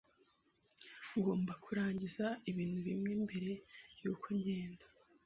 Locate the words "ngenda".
4.37-4.85